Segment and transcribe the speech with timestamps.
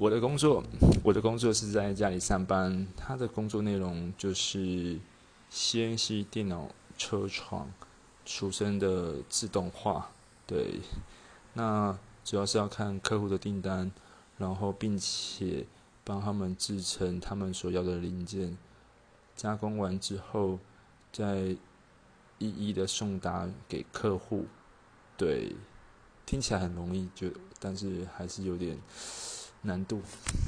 [0.00, 0.64] 我的工作，
[1.04, 4.98] 我的工作是在家里上班，他的工作内容就是
[5.52, 7.70] CNC 电脑车床
[8.24, 10.10] 出生的自动化，
[10.46, 10.80] 对，
[11.52, 13.92] 那主要是要看客户的订单，
[14.38, 15.66] 然后并且
[16.02, 18.56] 帮他们制成他们所要的零件，
[19.36, 20.58] 加工完之后
[21.12, 21.54] 再
[22.38, 24.46] 一一的送达给客户，
[25.18, 25.54] 对。
[26.24, 27.28] 听起来很容易，就
[27.58, 28.78] 但是还是有点
[29.62, 30.00] 难度。